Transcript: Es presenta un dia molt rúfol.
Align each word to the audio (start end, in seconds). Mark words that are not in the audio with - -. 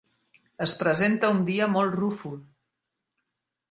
Es 0.67 0.73
presenta 0.79 1.31
un 1.35 1.45
dia 1.51 1.71
molt 1.77 2.01
rúfol. 2.03 2.37